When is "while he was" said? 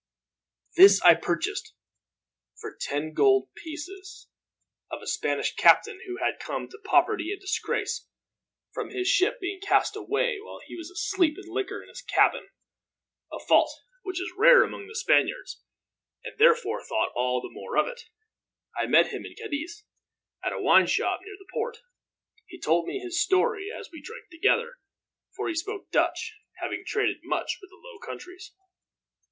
10.41-10.89